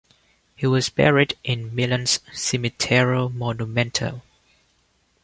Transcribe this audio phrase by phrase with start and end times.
[0.55, 4.23] He was buried in Milan's Cimitero Monumentale.